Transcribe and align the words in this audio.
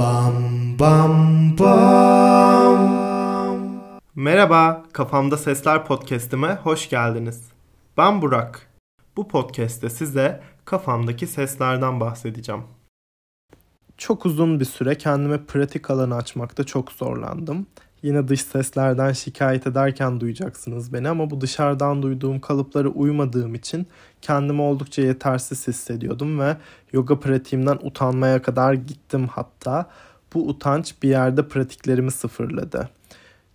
Bam 0.00 0.34
bam 0.78 1.58
bam. 1.58 2.90
Merhaba, 4.14 4.82
Kafamda 4.92 5.36
Sesler 5.36 5.86
podcast'ime 5.86 6.54
hoş 6.54 6.88
geldiniz. 6.88 7.48
Ben 7.96 8.22
Burak. 8.22 8.70
Bu 9.16 9.28
podcast'te 9.28 9.90
size 9.90 10.42
kafamdaki 10.64 11.26
seslerden 11.26 12.00
bahsedeceğim. 12.00 12.62
Çok 13.98 14.26
uzun 14.26 14.60
bir 14.60 14.64
süre 14.64 14.98
kendime 14.98 15.44
pratik 15.46 15.90
alanı 15.90 16.16
açmakta 16.16 16.64
çok 16.64 16.92
zorlandım. 16.92 17.66
Yine 18.02 18.28
dış 18.28 18.42
seslerden 18.42 19.12
şikayet 19.12 19.66
ederken 19.66 20.20
duyacaksınız 20.20 20.92
beni 20.92 21.08
ama 21.08 21.30
bu 21.30 21.40
dışarıdan 21.40 22.02
duyduğum 22.02 22.40
kalıplara 22.40 22.88
uymadığım 22.88 23.54
için 23.54 23.86
kendimi 24.22 24.62
oldukça 24.62 25.02
yetersiz 25.02 25.68
hissediyordum 25.68 26.40
ve 26.40 26.56
yoga 26.92 27.20
pratiğimden 27.20 27.78
utanmaya 27.82 28.42
kadar 28.42 28.74
gittim 28.74 29.26
hatta. 29.26 29.90
Bu 30.34 30.48
utanç 30.48 30.94
bir 31.02 31.08
yerde 31.08 31.48
pratiklerimi 31.48 32.10
sıfırladı. 32.10 32.90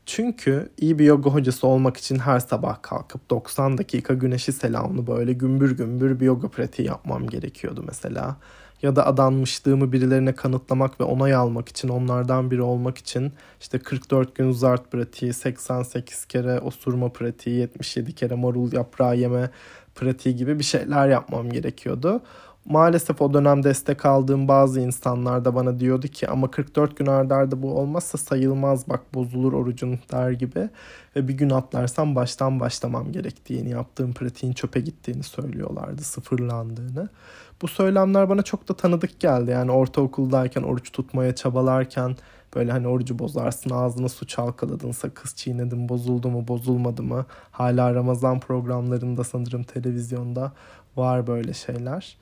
Çünkü 0.06 0.70
iyi 0.78 1.00
bir 1.00 1.06
yoga 1.06 1.30
hocası 1.30 1.68
olmak 1.68 1.98
için 1.98 2.20
her 2.20 2.40
sabah 2.40 2.82
kalkıp 2.82 3.30
90 3.30 3.78
dakika 3.78 4.14
güneşi 4.14 4.52
selamlı 4.52 5.08
böyle 5.08 5.34
gümbür 5.34 5.78
gümbür 5.78 6.20
bir 6.20 6.26
yoga 6.26 6.48
pratiği 6.48 6.88
yapmam 6.88 7.28
gerekiyordu 7.28 7.84
mesela. 7.88 8.38
Ya 8.86 8.96
da 8.96 9.06
adanmışlığımı 9.06 9.92
birilerine 9.92 10.36
kanıtlamak 10.36 11.00
ve 11.00 11.04
onay 11.04 11.34
almak 11.34 11.70
için 11.70 11.90
onlardan 11.90 12.52
biri 12.52 12.62
olmak 12.62 12.98
için 12.98 13.34
işte 13.62 13.80
44 13.80 14.36
gün 14.36 14.52
zart 14.52 14.92
pratiği, 14.92 15.34
88 15.34 16.26
kere 16.26 16.60
osurma 16.60 17.10
pratiği, 17.10 17.56
77 17.56 18.16
kere 18.16 18.36
marul 18.36 18.74
yaprağı 18.74 19.18
yeme 19.18 19.50
pratiği 19.96 20.36
gibi 20.36 20.60
bir 20.60 20.64
şeyler 20.64 21.08
yapmam 21.10 21.50
gerekiyordu 21.50 22.22
maalesef 22.66 23.22
o 23.22 23.34
dönem 23.34 23.64
destek 23.64 24.06
aldığım 24.06 24.48
bazı 24.48 24.82
insanlar 24.82 25.46
da 25.46 25.56
bana 25.56 25.80
diyordu 25.80 26.08
ki 26.08 26.28
ama 26.28 26.52
44 26.52 26.98
gün 26.98 27.06
ardarda 27.06 27.36
arda 27.36 27.62
bu 27.62 27.80
olmazsa 27.80 28.18
sayılmaz 28.18 28.90
bak 28.90 29.14
bozulur 29.14 29.54
orucun 29.54 30.00
der 30.12 30.32
gibi 30.32 30.70
ve 31.16 31.28
bir 31.28 31.34
gün 31.34 31.50
atlarsam 31.50 32.16
baştan 32.16 32.60
başlamam 32.60 33.12
gerektiğini 33.12 33.70
yaptığım 33.70 34.14
pratiğin 34.14 34.54
çöpe 34.54 34.80
gittiğini 34.80 35.24
söylüyorlardı 35.24 36.04
sıfırlandığını. 36.04 37.10
Bu 37.62 37.68
söylemler 37.68 38.30
bana 38.30 38.42
çok 38.42 38.70
da 38.70 38.74
tanıdık 38.74 39.20
geldi 39.20 39.52
yani 39.52 39.72
ortaokuldayken 39.72 40.62
oruç 40.62 40.92
tutmaya 40.92 41.36
çabalarken 41.36 42.16
böyle 42.56 42.72
hani 42.72 42.88
orucu 42.88 43.20
bozarsın 43.20 43.70
ağzına 43.70 44.10
su 44.10 44.28
çalkaladın 44.28 44.92
sakız 44.92 45.36
çiğnedin 45.36 45.90
bozuldu 45.90 46.30
mu 46.30 46.48
bozulmadı 46.48 47.04
mı 47.04 47.26
hala 47.52 47.96
Ramazan 47.96 48.40
programlarında 48.40 49.24
sanırım 49.24 49.64
televizyonda 49.64 50.52
var 50.96 51.28
böyle 51.28 51.54
şeyler. 51.54 52.18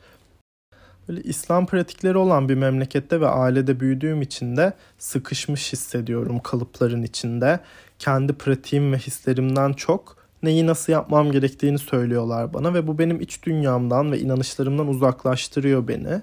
Böyle 1.09 1.21
İslam 1.21 1.65
pratikleri 1.65 2.17
olan 2.17 2.49
bir 2.49 2.55
memlekette 2.55 3.21
ve 3.21 3.27
ailede 3.27 3.79
büyüdüğüm 3.79 4.21
için 4.21 4.57
de 4.57 4.73
sıkışmış 4.97 5.73
hissediyorum 5.73 6.39
kalıpların 6.39 7.03
içinde. 7.03 7.59
Kendi 7.99 8.33
pratiğim 8.33 8.93
ve 8.93 8.97
hislerimden 8.97 9.73
çok 9.73 10.17
neyi 10.43 10.67
nasıl 10.67 10.93
yapmam 10.93 11.31
gerektiğini 11.31 11.79
söylüyorlar 11.79 12.53
bana 12.53 12.73
ve 12.73 12.87
bu 12.87 12.99
benim 12.99 13.21
iç 13.21 13.43
dünyamdan 13.43 14.11
ve 14.11 14.19
inanışlarımdan 14.19 14.87
uzaklaştırıyor 14.87 15.87
beni. 15.87 16.21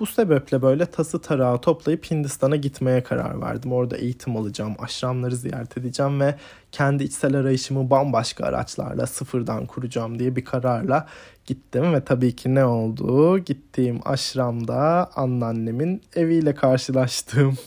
Bu 0.00 0.06
sebeple 0.06 0.62
böyle 0.62 0.86
tası 0.86 1.20
tarağı 1.20 1.60
toplayıp 1.60 2.10
Hindistan'a 2.10 2.56
gitmeye 2.56 3.02
karar 3.02 3.40
verdim. 3.40 3.72
Orada 3.72 3.96
eğitim 3.96 4.36
alacağım, 4.36 4.74
aşramları 4.78 5.36
ziyaret 5.36 5.78
edeceğim 5.78 6.20
ve 6.20 6.34
kendi 6.72 7.04
içsel 7.04 7.36
arayışımı 7.36 7.90
bambaşka 7.90 8.44
araçlarla 8.44 9.06
sıfırdan 9.06 9.66
kuracağım 9.66 10.18
diye 10.18 10.36
bir 10.36 10.44
kararla 10.44 11.06
gittim 11.46 11.92
ve 11.94 12.04
tabii 12.04 12.36
ki 12.36 12.54
ne 12.54 12.64
oldu? 12.64 13.38
Gittiğim 13.38 14.00
aşramda 14.04 15.10
anneannemin 15.14 16.02
eviyle 16.14 16.54
karşılaştım. 16.54 17.58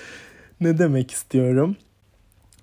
ne 0.60 0.78
demek 0.78 1.10
istiyorum? 1.10 1.76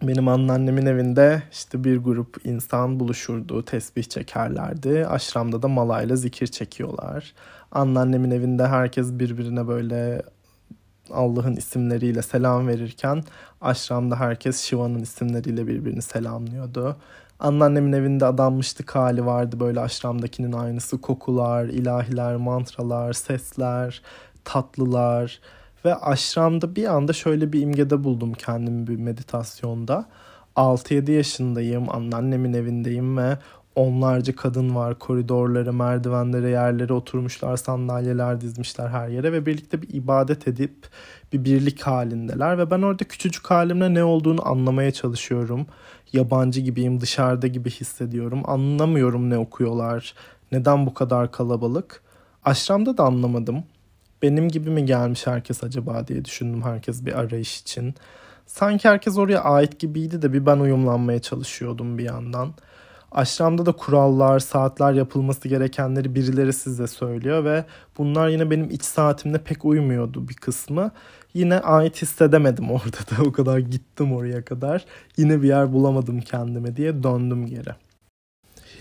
Benim 0.01 0.27
anneannemin 0.27 0.85
evinde 0.85 1.43
işte 1.51 1.83
bir 1.83 1.97
grup 1.97 2.37
insan 2.45 2.99
buluşurdu, 2.99 3.65
tesbih 3.65 4.03
çekerlerdi. 4.03 5.05
Aşramda 5.07 5.61
da 5.61 5.67
malayla 5.67 6.15
zikir 6.15 6.47
çekiyorlar. 6.47 7.33
Anneannemin 7.71 8.31
evinde 8.31 8.67
herkes 8.67 9.11
birbirine 9.11 9.67
böyle 9.67 10.21
Allah'ın 11.13 11.55
isimleriyle 11.55 12.21
selam 12.21 12.67
verirken 12.67 13.23
aşramda 13.61 14.19
herkes 14.19 14.61
Shiva'nın 14.61 14.99
isimleriyle 14.99 15.67
birbirini 15.67 16.01
selamlıyordu. 16.01 16.97
Anneannemin 17.39 17.93
evinde 17.93 18.25
adanmışlık 18.25 18.95
hali 18.95 19.25
vardı 19.25 19.59
böyle 19.59 19.79
aşramdakinin 19.79 20.51
aynısı. 20.51 21.01
Kokular, 21.01 21.65
ilahiler, 21.65 22.35
mantralar, 22.35 23.13
sesler, 23.13 24.01
tatlılar. 24.45 25.39
Ve 25.85 25.95
aşramda 25.95 26.75
bir 26.75 26.85
anda 26.85 27.13
şöyle 27.13 27.53
bir 27.53 27.61
imgede 27.61 28.03
buldum 28.03 28.33
kendimi 28.33 28.87
bir 28.87 28.95
meditasyonda. 28.95 30.05
6-7 30.55 31.11
yaşındayım, 31.11 31.95
anneannemin 31.95 32.53
evindeyim 32.53 33.17
ve 33.17 33.37
onlarca 33.75 34.35
kadın 34.35 34.75
var. 34.75 34.99
Koridorlara, 34.99 35.71
merdivenlere, 35.71 36.49
yerlere 36.49 36.93
oturmuşlar, 36.93 37.57
sandalyeler 37.57 38.41
dizmişler 38.41 38.87
her 38.87 39.07
yere 39.07 39.31
ve 39.33 39.45
birlikte 39.45 39.81
bir 39.81 39.93
ibadet 39.93 40.47
edip 40.47 40.75
bir 41.33 41.45
birlik 41.45 41.81
halindeler 41.81 42.57
ve 42.57 42.71
ben 42.71 42.81
orada 42.81 43.03
küçücük 43.03 43.51
halimle 43.51 43.93
ne 43.93 44.03
olduğunu 44.03 44.47
anlamaya 44.47 44.91
çalışıyorum. 44.91 45.65
Yabancı 46.13 46.61
gibiyim, 46.61 47.01
dışarıda 47.01 47.47
gibi 47.47 47.69
hissediyorum. 47.69 48.41
Anlamıyorum 48.45 49.29
ne 49.29 49.37
okuyorlar, 49.37 50.13
neden 50.51 50.85
bu 50.85 50.93
kadar 50.93 51.31
kalabalık. 51.31 52.01
Aşramda 52.45 52.97
da 52.97 53.03
anlamadım. 53.03 53.63
Benim 54.21 54.49
gibi 54.49 54.69
mi 54.69 54.85
gelmiş 54.85 55.27
herkes 55.27 55.63
acaba 55.63 56.07
diye 56.07 56.25
düşündüm 56.25 56.63
herkes 56.63 57.05
bir 57.05 57.19
arayış 57.19 57.61
için. 57.61 57.95
Sanki 58.45 58.89
herkes 58.89 59.17
oraya 59.17 59.41
ait 59.41 59.79
gibiydi 59.79 60.21
de 60.21 60.33
bir 60.33 60.45
ben 60.45 60.59
uyumlanmaya 60.59 61.21
çalışıyordum 61.21 61.97
bir 61.97 62.03
yandan. 62.03 62.53
Aşramda 63.11 63.65
da 63.65 63.71
kurallar, 63.71 64.39
saatler 64.39 64.93
yapılması 64.93 65.47
gerekenleri 65.47 66.15
birileri 66.15 66.53
size 66.53 66.87
söylüyor 66.87 67.45
ve 67.45 67.65
bunlar 67.97 68.29
yine 68.29 68.49
benim 68.51 68.69
iç 68.69 68.83
saatimde 68.83 69.37
pek 69.37 69.65
uymuyordu 69.65 70.29
bir 70.29 70.33
kısmı. 70.33 70.91
Yine 71.33 71.59
ait 71.59 72.01
hissedemedim 72.01 72.71
orada 72.71 72.97
da 72.97 73.23
o 73.27 73.31
kadar 73.31 73.57
gittim 73.57 74.13
oraya 74.13 74.45
kadar. 74.45 74.85
Yine 75.17 75.41
bir 75.41 75.47
yer 75.47 75.73
bulamadım 75.73 76.21
kendime 76.21 76.75
diye 76.75 77.03
döndüm 77.03 77.45
geri. 77.45 77.69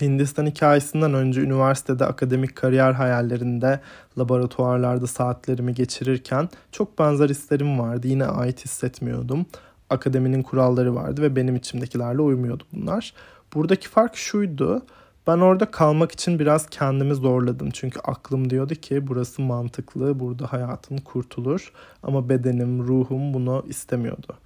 Hindistan 0.01 0.45
hikayesinden 0.45 1.13
önce 1.13 1.41
üniversitede 1.41 2.05
akademik 2.05 2.55
kariyer 2.55 2.91
hayallerinde 2.91 3.79
laboratuvarlarda 4.17 5.07
saatlerimi 5.07 5.73
geçirirken 5.73 6.49
çok 6.71 6.99
benzer 6.99 7.29
hislerim 7.29 7.79
vardı. 7.79 8.07
Yine 8.07 8.25
ait 8.25 8.65
hissetmiyordum. 8.65 9.45
Akademinin 9.89 10.43
kuralları 10.43 10.95
vardı 10.95 11.21
ve 11.21 11.35
benim 11.35 11.55
içimdekilerle 11.55 12.21
uymuyordu 12.21 12.63
bunlar. 12.73 13.13
Buradaki 13.53 13.89
fark 13.89 14.15
şuydu. 14.15 14.85
Ben 15.27 15.37
orada 15.37 15.71
kalmak 15.71 16.11
için 16.11 16.39
biraz 16.39 16.69
kendimi 16.69 17.15
zorladım. 17.15 17.69
Çünkü 17.69 17.99
aklım 17.99 18.49
diyordu 18.49 18.75
ki 18.75 19.07
burası 19.07 19.41
mantıklı, 19.41 20.19
burada 20.19 20.53
hayatın 20.53 20.97
kurtulur. 20.97 21.71
Ama 22.03 22.29
bedenim, 22.29 22.87
ruhum 22.87 23.33
bunu 23.33 23.65
istemiyordu. 23.67 24.37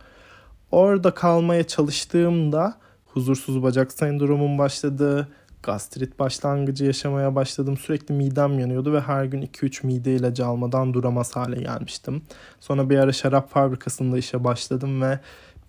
Orada 0.71 1.13
kalmaya 1.13 1.67
çalıştığımda 1.67 2.77
huzursuz 3.05 3.63
bacak 3.63 3.91
sendromum 3.91 4.57
başladı. 4.57 5.27
Gastrit 5.63 6.19
başlangıcı 6.19 6.85
yaşamaya 6.85 7.35
başladım. 7.35 7.77
Sürekli 7.77 8.13
midem 8.13 8.59
yanıyordu 8.59 8.93
ve 8.93 9.01
her 9.01 9.25
gün 9.25 9.41
2-3 9.41 9.85
mide 9.85 10.15
ilacı 10.15 10.45
almadan 10.45 10.93
duramaz 10.93 11.35
hale 11.35 11.61
gelmiştim. 11.61 12.21
Sonra 12.59 12.89
bir 12.89 12.97
ara 12.97 13.11
şarap 13.11 13.51
fabrikasında 13.51 14.17
işe 14.17 14.43
başladım 14.43 15.01
ve 15.01 15.19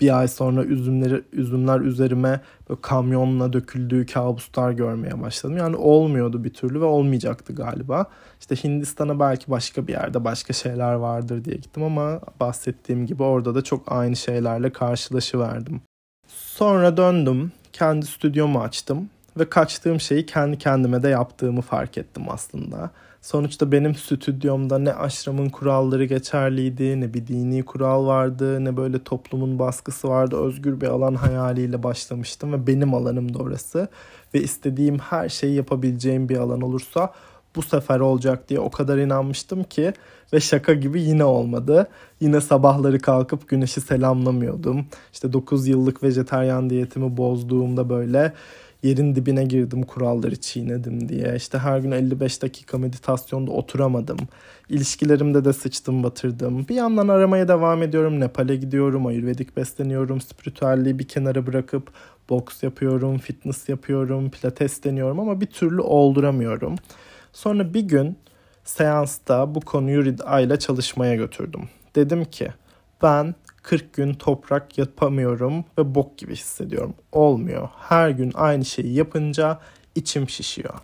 bir 0.01 0.19
ay 0.19 0.29
sonra 0.29 0.65
üzümleri 0.65 1.23
üzümler 1.33 1.81
üzerime 1.81 2.41
böyle 2.69 2.81
kamyonla 2.81 3.53
döküldüğü 3.53 4.07
kabuslar 4.07 4.73
görmeye 4.73 5.23
başladım. 5.23 5.57
Yani 5.57 5.77
olmuyordu 5.77 6.45
bir 6.45 6.55
türlü 6.55 6.81
ve 6.81 6.85
olmayacaktı 6.85 7.53
galiba. 7.55 8.07
İşte 8.41 8.57
Hindistan'a 8.57 9.21
belki 9.21 9.51
başka 9.51 9.87
bir 9.87 9.93
yerde 9.93 10.25
başka 10.25 10.53
şeyler 10.53 10.93
vardır 10.95 11.45
diye 11.45 11.57
gittim 11.57 11.83
ama 11.83 12.21
bahsettiğim 12.41 13.07
gibi 13.07 13.23
orada 13.23 13.55
da 13.55 13.65
çok 13.65 13.93
aynı 13.93 14.17
şeylerle 14.17 14.73
karşılaşıverdim. 14.73 15.81
Sonra 16.29 16.97
döndüm, 16.97 17.53
kendi 17.73 18.07
stüdyomu 18.07 18.61
açtım 18.61 19.09
ve 19.37 19.49
kaçtığım 19.49 20.01
şeyi 20.01 20.27
kendi 20.27 20.59
kendime 20.59 21.03
de 21.03 21.09
yaptığımı 21.09 21.61
fark 21.61 21.99
ettim 21.99 22.23
aslında. 22.29 22.91
Sonuçta 23.25 23.73
benim 23.73 23.95
stüdyomda 23.95 24.79
ne 24.79 24.95
aşramın 24.95 25.49
kuralları 25.49 26.05
geçerliydi, 26.05 27.01
ne 27.01 27.15
bir 27.15 27.27
dini 27.27 27.63
kural 27.63 28.07
vardı, 28.07 28.65
ne 28.65 28.77
böyle 28.77 29.05
toplumun 29.05 29.59
baskısı 29.59 30.09
vardı. 30.09 30.37
Özgür 30.37 30.81
bir 30.81 30.87
alan 30.87 31.15
hayaliyle 31.15 31.83
başlamıştım 31.83 32.53
ve 32.53 32.67
benim 32.67 32.95
alanım 32.95 33.35
da 33.35 33.39
orası. 33.39 33.89
Ve 34.35 34.43
istediğim 34.43 34.99
her 34.99 35.29
şeyi 35.29 35.55
yapabileceğim 35.55 36.29
bir 36.29 36.37
alan 36.37 36.61
olursa 36.61 37.13
bu 37.57 37.63
sefer 37.63 38.01
olacak 38.01 38.49
diye 38.49 38.61
o 38.61 38.71
kadar 38.71 38.99
inanmıştım 38.99 39.65
ki 39.65 39.93
ve 40.33 40.41
şaka 40.41 40.75
gibi 40.75 41.03
yine 41.03 41.25
olmadı. 41.25 41.87
Yine 42.21 42.41
sabahları 42.41 42.99
kalkıp 42.99 43.49
güneşi 43.49 43.81
selamlamıyordum. 43.81 44.87
İşte 45.13 45.33
9 45.33 45.67
yıllık 45.69 46.03
vejeteryan 46.03 46.71
diyetimi 46.71 47.17
bozduğumda 47.17 47.89
böyle 47.89 48.33
yerin 48.85 49.15
dibine 49.15 49.45
girdim 49.45 49.83
kuralları 49.83 50.37
çiğnedim 50.37 51.09
diye. 51.09 51.37
İşte 51.37 51.59
her 51.59 51.79
gün 51.79 51.91
55 51.91 52.43
dakika 52.43 52.79
meditasyonda 52.79 53.51
oturamadım. 53.51 54.19
İlişkilerimde 54.69 55.45
de 55.45 55.53
sıçtım 55.53 56.03
batırdım. 56.03 56.69
Bir 56.69 56.75
yandan 56.75 57.09
aramaya 57.09 57.49
devam 57.49 57.83
ediyorum. 57.83 58.21
Nepal'e 58.21 58.57
gidiyorum, 58.57 59.07
ayurvedik 59.07 59.57
besleniyorum, 59.57 60.21
spiritüelliği 60.21 60.99
bir 60.99 61.09
kenara 61.09 61.47
bırakıp 61.47 61.91
boks 62.31 62.63
yapıyorum, 62.63 63.19
fitness 63.19 63.69
yapıyorum, 63.69 64.31
pilates 64.31 64.85
deniyorum 64.85 65.21
ama 65.21 65.41
bir 65.41 65.47
türlü 65.47 65.81
olduramıyorum. 65.81 66.75
Sonra 67.33 67.75
bir 67.75 67.83
gün 67.83 68.17
seansta 68.65 69.55
bu 69.55 69.61
konuyu 69.61 70.05
Rida 70.05 70.41
ile 70.41 70.59
çalışmaya 70.59 71.15
götürdüm. 71.15 71.69
Dedim 71.95 72.25
ki 72.25 72.49
ben 73.03 73.35
40 73.65 73.93
gün 73.93 74.15
toprak 74.15 74.79
yapamıyorum 74.79 75.65
ve 75.79 75.95
bok 75.95 76.19
gibi 76.19 76.33
hissediyorum. 76.33 76.95
Olmuyor. 77.13 77.69
Her 77.79 78.11
gün 78.11 78.33
aynı 78.35 78.65
şeyi 78.65 78.95
yapınca 78.95 79.61
içim 79.95 80.29
şişiyor. 80.29 80.75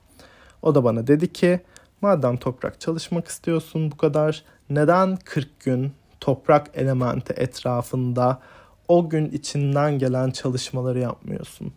O 0.63 0.75
da 0.75 0.85
bana 0.85 1.07
dedi 1.07 1.33
ki 1.33 1.61
madem 2.01 2.37
toprak 2.37 2.81
çalışmak 2.81 3.29
istiyorsun 3.29 3.91
bu 3.91 3.97
kadar 3.97 4.45
neden 4.71 5.17
40 5.17 5.61
gün 5.61 5.93
toprak 6.21 6.71
elementi 6.75 7.33
etrafında 7.33 8.41
o 8.89 9.09
gün 9.09 9.31
içinden 9.31 9.99
gelen 9.99 10.31
çalışmaları 10.31 10.99
yapmıyorsun? 10.99 11.73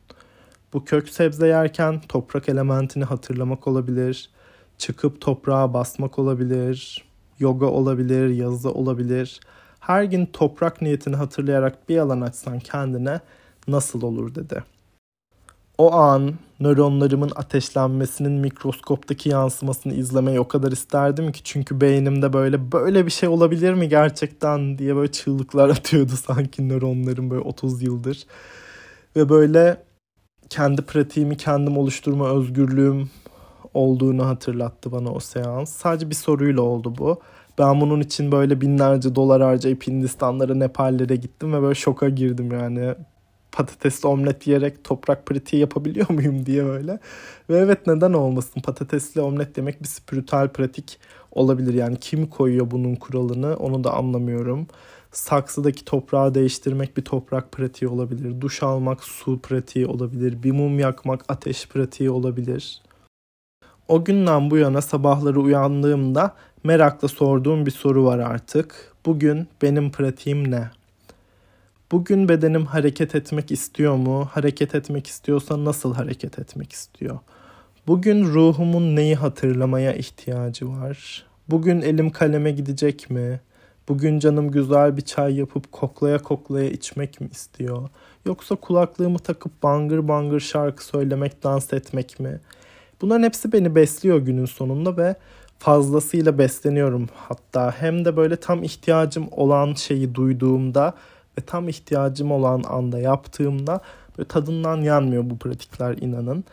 Bu 0.74 0.86
kök 0.86 1.10
sebze 1.10 1.48
yerken 1.48 2.02
toprak 2.02 2.50
elementini 2.50 3.04
hatırlamak 3.04 3.68
olabilir. 3.68 4.30
Çıkıp 4.78 5.22
toprağa 5.22 5.74
basmak 5.74 6.20
olabilir. 6.20 7.06
Yoga 7.40 7.66
olabilir, 7.66 8.30
yazı 8.30 8.72
olabilir 8.72 9.40
her 9.88 10.04
gün 10.04 10.26
toprak 10.26 10.82
niyetini 10.82 11.16
hatırlayarak 11.16 11.90
bir 11.90 11.98
alan 11.98 12.22
açsan 12.22 12.60
kendine 12.60 13.20
nasıl 13.68 14.02
olur 14.02 14.36
dedi. 14.36 14.64
O 15.78 15.94
an 15.94 16.34
nöronlarımın 16.60 17.32
ateşlenmesinin 17.36 18.32
mikroskoptaki 18.32 19.30
yansımasını 19.30 19.94
izlemeyi 19.94 20.40
o 20.40 20.48
kadar 20.48 20.72
isterdim 20.72 21.32
ki 21.32 21.44
çünkü 21.44 21.82
beynimde 21.82 22.34
böyle 22.34 22.72
böyle 22.72 23.06
bir 23.06 23.12
şey 23.12 23.30
olabilir 23.30 23.74
mi 23.74 23.90
gerçekten 23.90 24.78
diye 24.78 24.96
böyle 24.96 25.12
çığlıklar 25.12 25.70
atıyordu 25.78 26.12
sanki 26.12 26.70
nöronlarım 26.70 27.30
böyle 27.30 27.42
30 27.42 27.82
yıldır. 27.82 28.26
Ve 29.16 29.30
böyle 29.30 29.84
kendi 30.50 30.82
pratiğimi 30.82 31.38
kendim 31.38 31.78
oluşturma 31.78 32.30
özgürlüğüm 32.30 33.10
olduğunu 33.74 34.26
hatırlattı 34.26 34.92
bana 34.92 35.12
o 35.12 35.20
seans. 35.20 35.70
Sadece 35.70 36.10
bir 36.10 36.16
soruyla 36.16 36.62
oldu 36.62 36.98
bu. 36.98 37.22
Ben 37.58 37.82
bunun 37.82 38.02
için 38.02 38.32
böyle 38.32 38.62
binlerce 38.62 39.16
dolar 39.16 39.42
harcayıp 39.42 39.88
Hindistanlara, 39.88 40.56
Nepallere 40.56 41.16
gittim 41.16 41.54
ve 41.54 41.62
böyle 41.62 41.76
şoka 41.76 42.10
girdim 42.10 42.52
yani. 42.52 42.96
Patatesli 43.52 44.08
omlet 44.08 44.48
yiyerek 44.48 44.84
toprak 44.84 45.26
pratiği 45.26 45.60
yapabiliyor 45.62 46.10
muyum 46.10 46.46
diye 46.46 46.66
böyle. 46.66 47.00
Ve 47.50 47.58
evet 47.58 47.88
neden 47.88 48.14
olmasın 48.14 48.62
patatesli 48.62 49.22
omlet 49.22 49.56
demek 49.56 49.82
bir 49.82 49.88
spiritüel 49.88 50.50
pratik 50.50 51.00
olabilir. 51.32 51.74
Yani 51.74 51.98
kim 52.00 52.28
koyuyor 52.28 52.72
bunun 52.72 52.96
kuralını 52.96 53.56
onu 53.56 53.84
da 53.84 53.94
anlamıyorum. 53.94 54.68
Saksıdaki 55.12 55.86
toprağı 55.86 56.36
değiştirmek 56.36 56.98
bir 56.98 57.02
toprak 57.02 57.52
pratiği 57.52 57.92
olabilir. 57.92 58.42
Duş 58.42 58.64
almak 58.64 59.04
su 59.04 59.40
pratiği 59.40 59.88
olabilir. 59.88 60.44
Bir 60.44 60.52
mum 60.52 60.80
yakmak 60.80 61.26
ateş 61.28 61.68
pratiği 61.68 62.10
olabilir. 62.10 62.82
O 63.88 64.04
günden 64.04 64.52
bu 64.52 64.58
yana 64.58 64.82
sabahları 64.82 65.42
uyandığımda 65.42 66.36
merakla 66.64 67.08
sorduğum 67.08 67.66
bir 67.66 67.72
soru 67.72 68.06
var 68.06 68.20
artık. 68.20 68.94
Bugün 69.06 69.48
benim 69.62 69.92
pratiğim 69.92 70.52
ne? 70.52 70.70
Bugün 71.92 72.30
bedenim 72.30 72.66
hareket 72.66 73.16
etmek 73.16 73.52
istiyor 73.52 73.96
mu? 73.96 74.30
Hareket 74.32 74.76
etmek 74.76 75.08
istiyorsa 75.08 75.66
nasıl 75.66 75.94
hareket 75.94 76.40
etmek 76.40 76.72
istiyor? 76.72 77.20
Bugün 77.88 78.26
ruhumun 78.26 78.96
neyi 78.96 79.16
hatırlamaya 79.16 79.94
ihtiyacı 79.94 80.70
var? 80.70 81.26
Bugün 81.48 81.82
elim 81.82 82.10
kaleme 82.10 82.52
gidecek 82.52 83.10
mi? 83.10 83.40
Bugün 83.90 84.20
canım 84.20 84.52
güzel 84.52 84.98
bir 84.98 85.02
çay 85.02 85.36
yapıp 85.36 85.72
koklaya 85.72 86.18
koklaya 86.18 86.70
içmek 86.70 87.22
mi 87.22 87.28
istiyor? 87.32 87.90
Yoksa 88.26 88.56
kulaklığımı 88.56 89.20
takıp 89.20 89.64
bangır 89.64 90.08
bangır 90.08 90.40
şarkı 90.40 90.86
söylemek, 90.86 91.44
dans 91.44 91.74
etmek 91.74 92.20
mi? 92.20 92.40
Bunların 93.02 93.24
hepsi 93.24 93.52
beni 93.52 93.76
besliyor 93.76 94.20
günün 94.20 94.46
sonunda 94.46 94.98
ve 94.98 95.16
fazlasıyla 95.60 96.38
besleniyorum 96.38 97.10
hatta 97.16 97.76
hem 97.80 98.06
de 98.06 98.18
böyle 98.18 98.36
tam 98.36 98.64
ihtiyacım 98.64 99.28
olan 99.32 99.74
şeyi 99.74 100.16
duyduğumda 100.16 100.94
ve 101.38 101.42
tam 101.42 101.70
ihtiyacım 101.70 102.32
olan 102.32 102.64
anda 102.64 103.00
yaptığımda 103.00 103.80
böyle 104.18 104.28
tadından 104.28 104.82
yanmıyor 104.82 105.30
bu 105.30 105.38
pratikler 105.38 105.98
inanın. 105.98 106.44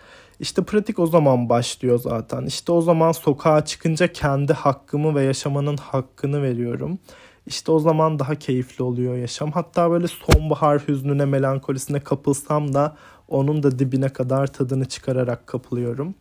İşte 0.40 0.62
pratik 0.62 0.98
o 0.98 1.06
zaman 1.06 1.48
başlıyor 1.48 1.98
zaten. 1.98 2.44
İşte 2.46 2.72
o 2.72 2.80
zaman 2.80 3.12
sokağa 3.12 3.64
çıkınca 3.64 4.12
kendi 4.12 4.52
hakkımı 4.52 5.14
ve 5.14 5.22
yaşamanın 5.22 5.76
hakkını 5.76 6.42
veriyorum. 6.42 6.98
İşte 7.46 7.72
o 7.72 7.78
zaman 7.78 8.18
daha 8.18 8.34
keyifli 8.34 8.84
oluyor 8.84 9.16
yaşam. 9.16 9.52
Hatta 9.52 9.90
böyle 9.90 10.06
sonbahar 10.08 10.82
hüznüne, 10.88 11.24
melankolisine 11.24 12.00
kapılsam 12.00 12.74
da 12.74 12.96
onun 13.28 13.62
da 13.62 13.78
dibine 13.78 14.08
kadar 14.08 14.46
tadını 14.46 14.84
çıkararak 14.84 15.46
kapılıyorum. 15.46 16.14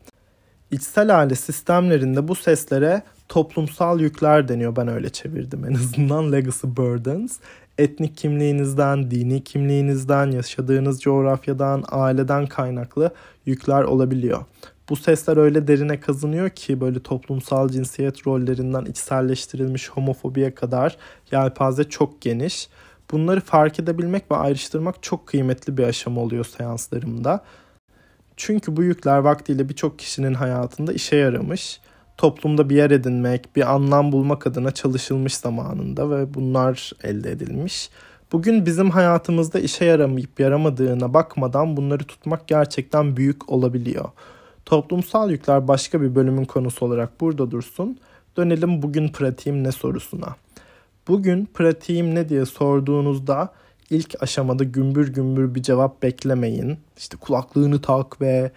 İçsel 0.71 1.19
aile 1.19 1.35
sistemlerinde 1.35 2.27
bu 2.27 2.35
seslere 2.35 3.01
toplumsal 3.29 3.99
yükler 3.99 4.47
deniyor. 4.47 4.75
Ben 4.75 4.87
öyle 4.87 5.09
çevirdim 5.09 5.65
en 5.65 5.73
azından. 5.73 6.31
Legacy 6.31 6.67
burdens. 6.67 7.37
Etnik 7.77 8.17
kimliğinizden, 8.17 9.11
dini 9.11 9.43
kimliğinizden, 9.43 10.31
yaşadığınız 10.31 11.01
coğrafyadan, 11.01 11.83
aileden 11.91 12.47
kaynaklı 12.47 13.13
yükler 13.45 13.83
olabiliyor. 13.83 14.45
Bu 14.89 14.95
sesler 14.95 15.37
öyle 15.37 15.67
derine 15.67 15.99
kazınıyor 15.99 16.49
ki 16.49 16.81
böyle 16.81 16.99
toplumsal 16.99 17.69
cinsiyet 17.69 18.27
rollerinden 18.27 18.85
içselleştirilmiş 18.85 19.89
homofobiye 19.89 20.55
kadar 20.55 20.97
yelpaze 21.31 21.83
çok 21.83 22.21
geniş. 22.21 22.69
Bunları 23.11 23.41
fark 23.41 23.79
edebilmek 23.79 24.31
ve 24.31 24.35
ayrıştırmak 24.35 25.03
çok 25.03 25.27
kıymetli 25.27 25.77
bir 25.77 25.83
aşama 25.83 26.21
oluyor 26.21 26.45
seanslarımda. 26.45 27.43
Çünkü 28.39 28.77
bu 28.77 28.83
yükler 28.83 29.17
vaktiyle 29.17 29.69
birçok 29.69 29.99
kişinin 29.99 30.33
hayatında 30.33 30.93
işe 30.93 31.15
yaramış. 31.15 31.79
Toplumda 32.17 32.69
bir 32.69 32.75
yer 32.75 32.91
edinmek, 32.91 33.55
bir 33.55 33.73
anlam 33.73 34.11
bulmak 34.11 34.47
adına 34.47 34.71
çalışılmış 34.71 35.35
zamanında 35.35 36.09
ve 36.09 36.33
bunlar 36.33 36.91
elde 37.03 37.31
edilmiş. 37.31 37.89
Bugün 38.31 38.65
bizim 38.65 38.89
hayatımızda 38.89 39.59
işe 39.59 39.85
yaramayıp 39.85 40.39
yaramadığına 40.39 41.13
bakmadan 41.13 41.77
bunları 41.77 42.03
tutmak 42.03 42.47
gerçekten 42.47 43.17
büyük 43.17 43.49
olabiliyor. 43.49 44.09
Toplumsal 44.65 45.31
yükler 45.31 45.67
başka 45.67 46.01
bir 46.01 46.15
bölümün 46.15 46.45
konusu 46.45 46.85
olarak 46.85 47.21
burada 47.21 47.51
dursun. 47.51 47.99
Dönelim 48.37 48.81
bugün 48.81 49.09
pratiğim 49.09 49.63
ne 49.63 49.71
sorusuna. 49.71 50.35
Bugün 51.07 51.45
pratiğim 51.53 52.15
ne 52.15 52.29
diye 52.29 52.45
sorduğunuzda 52.45 53.53
ilk 53.89 54.23
aşamada 54.23 54.63
gümbür 54.63 55.13
gümbür 55.13 55.55
bir 55.55 55.63
cevap 55.63 56.03
beklemeyin. 56.03 56.77
İşte 56.97 57.17
kulaklığını 57.17 57.81
tak 57.81 58.21
ve 58.21 58.51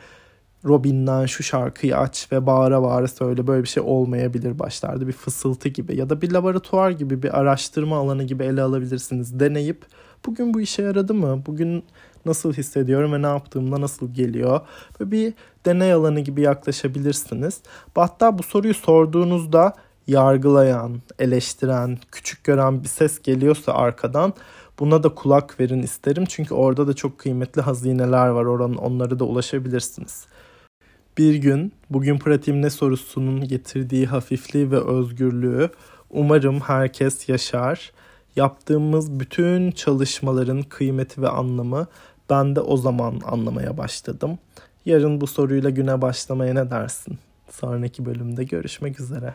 Robin'den 0.65 1.27
şu 1.27 1.43
şarkıyı 1.43 1.97
aç 1.99 2.33
ve 2.33 2.47
bağıra 2.47 2.83
bağıra 2.83 3.09
söyle. 3.09 3.47
Böyle 3.47 3.62
bir 3.62 3.69
şey 3.69 3.83
olmayabilir 3.83 4.59
başlarda. 4.59 5.07
Bir 5.09 5.12
fısıltı 5.12 5.69
gibi 5.69 5.97
ya 5.97 6.11
da 6.11 6.23
bir 6.23 6.31
laboratuvar 6.31 6.91
gibi 6.91 7.23
bir 7.23 7.39
araştırma 7.41 7.97
alanı 7.97 8.25
gibi 8.25 8.45
ele 8.45 8.62
alabilirsiniz 8.62 9.41
deneyip 9.41 9.87
bugün 10.27 10.55
bu 10.55 10.61
işe 10.61 10.83
yaradı 10.83 11.15
mı? 11.15 11.43
Bugün 11.47 11.85
nasıl 12.27 12.53
hissediyorum 12.53 13.12
ve 13.12 13.23
ne 13.23 13.27
yaptığımda 13.27 13.81
nasıl 13.81 14.15
geliyor? 14.15 14.61
Ve 15.01 15.11
bir 15.11 15.35
deney 15.67 15.93
alanı 15.93 16.21
gibi 16.21 16.41
yaklaşabilirsiniz. 16.41 17.61
Hatta 17.95 18.39
bu 18.39 18.43
soruyu 18.43 18.75
sorduğunuzda 18.75 19.75
yargılayan 20.07 21.01
eleştiren 21.19 21.99
küçük 22.12 22.45
gören 22.45 22.83
bir 22.83 22.89
ses 22.89 23.23
geliyorsa 23.23 23.73
arkadan 23.73 24.35
Buna 24.79 25.02
da 25.02 25.14
kulak 25.14 25.61
verin 25.61 25.83
isterim 25.83 26.25
çünkü 26.29 26.55
orada 26.55 26.87
da 26.87 26.95
çok 26.95 27.19
kıymetli 27.19 27.62
hazineler 27.62 28.29
var. 28.29 28.45
Oranın 28.45 28.76
onları 28.76 29.19
da 29.19 29.25
ulaşabilirsiniz. 29.25 30.26
Bir 31.19 31.35
gün 31.35 31.73
bugün 31.91 32.19
pratiğim 32.19 32.62
ne 32.62 32.71
sorusunun 32.71 33.49
getirdiği 33.49 34.07
hafifliği 34.07 34.71
ve 34.71 34.81
özgürlüğü 34.81 35.71
umarım 36.11 36.61
herkes 36.61 37.29
yaşar. 37.29 37.93
Yaptığımız 38.37 39.21
bütün 39.21 39.71
çalışmaların 39.71 40.62
kıymeti 40.62 41.23
ve 41.23 41.29
anlamı 41.29 41.87
ben 42.31 42.57
de 42.57 42.61
o 42.61 42.76
zaman 42.76 43.21
anlamaya 43.25 43.79
başladım. 43.79 44.38
Yarın 44.85 45.21
bu 45.21 45.26
soruyla 45.26 45.71
güne 45.71 46.02
başlamaya 46.02 46.55
ne 46.55 46.71
dersin? 46.71 47.19
Sonraki 47.50 48.07
bölümde 48.07 48.45
görüşmek 48.45 49.00
üzere. 49.00 49.35